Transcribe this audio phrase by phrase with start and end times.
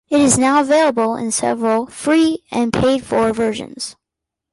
[0.09, 3.95] It is now available in several free and paid-for versions.